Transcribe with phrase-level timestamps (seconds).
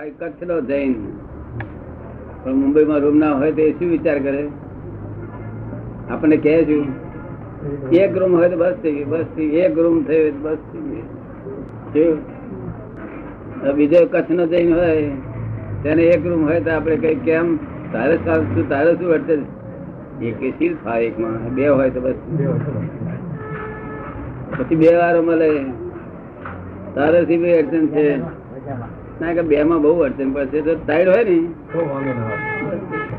[0.00, 0.92] હોય કચ્છ નો જૈન.
[2.42, 4.42] પણ મુંબઈમાં રૂમ ના હોય તો એ શું વિચાર કરે?
[6.10, 6.84] આપણને કહે છું,
[8.02, 11.02] એક રૂમ હોય તો બસ થઈ ગયું બસ થઈ એક રૂમ થયો બસ થઈ
[11.94, 12.18] ગયું
[13.78, 14.94] બીજો કચ્છ નો જૈન હોય,
[15.82, 17.46] તેને એક રૂમ હોય તો આપણે કઈ કેમ?
[17.92, 19.34] તારે શું તારે શું વર્તે
[20.30, 22.18] એક શીર થાય એકમાં બે હોય તો બસ.
[24.56, 25.52] પછી બે વાર મળે.
[26.96, 28.06] તારે થી બી અડચણ છે?
[29.20, 31.38] ના કે બે માં બહુ અડચણ પડશે તો સાઈડ હોય ને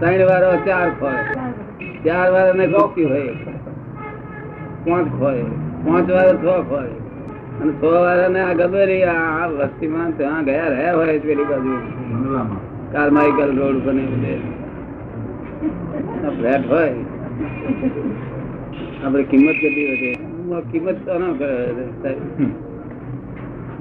[0.00, 1.22] ત્રણ વાળો ચાર હોય.
[2.04, 3.34] ચાર વાળા ને ગોપી હોય.
[4.86, 5.44] પાંચ હોય.
[5.86, 6.94] પાંચ વાળા છ હોય.
[7.60, 8.52] અને છ વાળા ને આ
[8.90, 11.74] રહી આ વસ્તીમાં ત્યાં ગયા રહ્યા હોય પેલી બાજુ.
[12.92, 14.34] કારમાઇકલ રોડ બધે.
[16.36, 16.94] ફ્લેટ હોય.
[19.04, 20.12] આપડે કિંમત કેટલી વધે
[20.72, 22.14] કિંમત તો ના કરે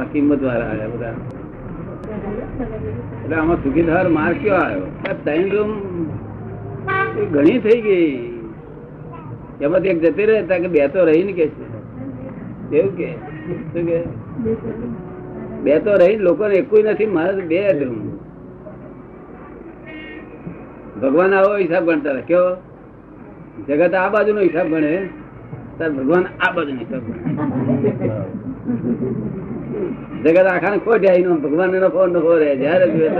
[0.00, 1.14] આ કિંમત વાળા આવ્યા બધા.
[2.60, 4.86] એટલે આમાં સુખીધાર માર્ગ કયો આવ્યો?
[5.24, 5.70] ત્રણ રૂમ
[7.32, 8.40] ઘણી થઈ ગઈ.
[9.60, 11.66] એમાંથી એક જતી રહે કે બે તો રહી ને કે છે.
[12.78, 13.12] એવું કે?
[13.72, 14.02] શું કે?
[15.62, 18.00] બે તો રહી લોકોને એકુય નથી, મારે બે રૂમ.
[21.00, 22.56] ભગવાન આવો હિસાબ ગણતા કેવો
[23.68, 25.08] જગત આ બાજુ નો હિસાબ ગણે.
[25.80, 26.72] તાર ભગવાન આ નો
[30.24, 33.10] જગત આખા ને ખોટ જાય ભગવાન એનો ફોન નો રહે જયારે જોઈએ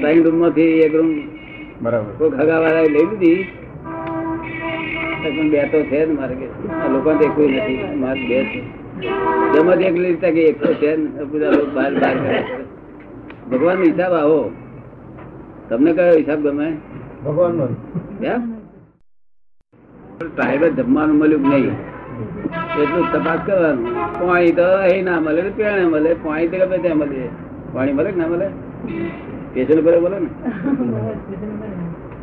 [0.00, 1.10] ત્રણ રૂમમાંથી એક રૂમ
[1.80, 2.10] બરાબર.
[2.18, 3.40] કોઈ ખગા વાળા લઈ લીધી.
[5.52, 6.46] બે તો છે ને મારે કે
[6.92, 8.60] લોકો તો કોઈ નથી મારે બે છે.
[9.52, 12.38] જેમાંથી એક લીધા કે એક તો છે ને બધા લોકો બહાર બહાર કરે
[13.50, 14.40] ભગવાન નો હિસાબ આવો.
[15.68, 16.68] તમને કયો હિસાબ ગમે?
[17.24, 17.66] ભગવાન નો
[20.76, 21.76] જમવાનું મળ્યું કે નહીં?
[22.82, 23.88] એટલું તપાસ કરવાનું.
[24.20, 26.14] પાણી તો અહીં ના મળે પેણે મળે.
[26.14, 27.28] પાણી તો ગમે ત્યાં મળે.
[27.74, 28.48] પાણી મળે કે ના મળે?
[29.54, 30.30] પેશન ભરે બોલે ને.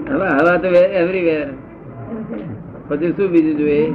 [0.10, 0.68] હવે હવા તો
[1.02, 1.48] એવરીવેર
[2.90, 3.88] પછી શું બીજું જોઈએ?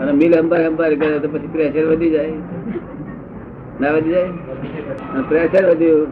[0.00, 2.34] અને મિલ અંબાર અંબાર કરે તો પછી પ્રેશર વધી જાય.
[3.80, 4.32] ના વધી જાય?
[5.28, 6.10] પ્રેશર વધ્યું.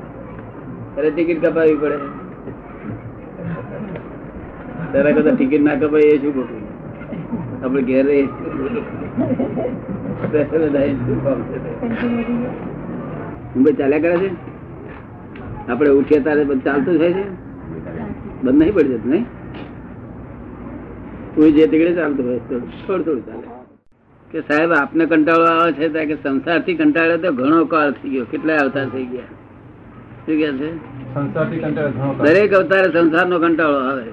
[0.95, 1.99] ત્યારે ટિકિટ કપાવી પડે.
[4.93, 6.63] તારા કરતા ટિકિટ ના કપાય એ શું ખોટું
[7.65, 8.07] આપણે ઘેર?
[13.55, 14.31] મુંબઈ ચાલ્યા કરે છે?
[15.69, 17.25] આપડે ઉઠીએ તારે ચાલતું થાય છે?
[18.43, 19.25] બંધ નહીં પડી જતું, નહીં?
[21.35, 23.47] તું જે તીકડે ચાલતું હોય થોડું થોડું ચાલે.
[24.31, 28.27] કે સાહેબ, આપને કંટાળો આવે છે કે સંસારથી કંટાળો તો ઘણો કાળ થઈ ગયો.
[28.31, 29.31] કેટલા અવતાર થઈ ગયા.
[30.29, 30.77] શું કે છે?
[31.15, 32.27] સંસારથી કંટાળે ઘણો કાળ.
[32.27, 34.05] દરેક અવતારે સંસારનો કંટાળો આવે.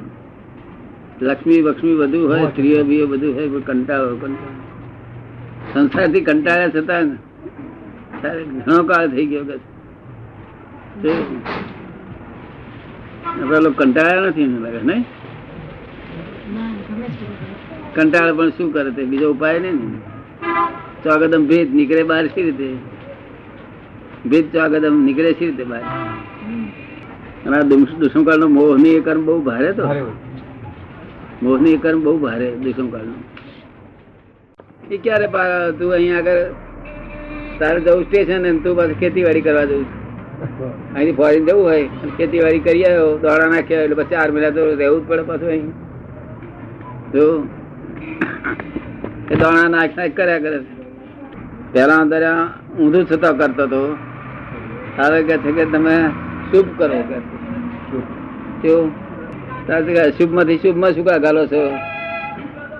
[1.21, 4.53] લક્ષ્મી બક્ષ્મી બધું હોય સ્ત્રીઓ બીઓ બધું હોય પણ કંટાળો કંટાળો.
[5.73, 7.15] સંસારથી કંટાળ્યા છતાં
[8.21, 9.57] તારે ઘણો કાળ થઈ ગયો કે.
[11.03, 11.13] છે.
[13.25, 15.05] આપણા લોકો કંટાળ્યા નથી મને લાગે નહીં?
[17.95, 19.03] કંટાળે પણ શું કરે તે?
[19.03, 19.97] બીજો ઉપાય નહીં ને.
[21.03, 22.94] ચોગદમ ભેદ નીકળે બહાર સી રીતે?
[24.31, 25.83] ભેદ ચોગદમ નીકળે છે તે બહાર
[27.45, 27.63] અને આ
[28.01, 29.83] દુષ્મકાળ નો મોહની કર્મ બહુ ભારે તો.
[31.41, 33.17] મોહની કર્મ બહુ ભારે દુષ્મકાળ નો
[34.91, 35.27] એ ક્યારે
[35.79, 36.41] તું અહીંયા આગળ
[37.59, 39.85] તારે જવું સ્ટેશન અને તું પાછું ખેતીવાડી કરવા જવું.
[40.95, 45.01] અહીંથી ફોરેન જવું હોય ખેતીવાડી કરી આવ્યો દોડા નાખ્યા એટલે પછી ચાર મહિના તો રહેવું
[45.01, 45.69] જ પડે પાછું અહીં.
[47.13, 47.27] જો.
[49.31, 50.57] એ દોણા નાખ નાખ કર્યા કરે
[51.73, 52.23] પેલા અંદર
[52.81, 53.81] ઊંધું છતાં કરતો હતો
[54.97, 55.95] હવે કે છે કે તમે
[56.51, 57.19] શુભ કરો કે
[58.61, 59.05] કેવું
[60.05, 61.77] અશુભમાંથી શુભમાં શું ગાલો છો?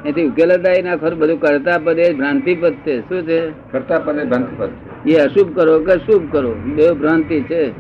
[0.06, 3.02] એથી ઉકેલતા ના ખરું બધું કરતા પદે ભ્રાંતિ પદ છે.
[3.02, 3.50] શું છે?
[3.72, 4.70] કરતા પદે ભ્રાંતિપદ
[5.10, 6.54] એ અશુભ કરો કે શુભ કરો?
[6.54, 7.72] બે ભ્રાંતિ છે.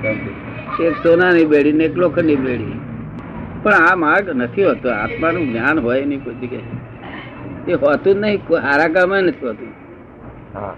[0.00, 0.84] ભ્રાંતિ.
[0.84, 2.80] એક સોનાની બેડી ને એક લોખંડની બેડી.
[3.62, 4.88] પણ આ માર્ગ નથી હોતો.
[4.88, 7.70] આત્માનું જ્ઞાન હોય નહીં કોઈ જગ્યાએ.
[7.70, 8.38] એ હોતું જ નહીં.
[8.38, 9.68] સારા કામે નથી હોતું.
[10.54, 10.76] હા.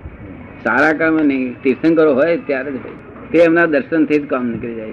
[0.64, 2.92] સારા કામ નહીં તીર્થંકરો હોય ત્યારે જ હોય.
[3.32, 4.92] તે એમના દર્શનથી જ કામ નીકળી જાય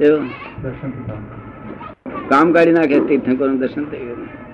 [0.00, 0.28] એવું?
[2.28, 2.52] કામ.
[2.52, 4.45] કાઢી નાખે તીર્થંકરો દર્શન થઈ ગયું